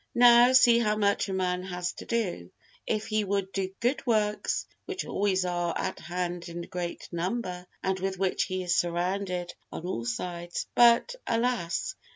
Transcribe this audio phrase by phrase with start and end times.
[0.15, 2.49] Now see how much a man has to do,
[2.87, 7.99] if he would do good works, which always are at hand in great number, and
[7.99, 11.93] with which he is surrounded on all sides; but, alas!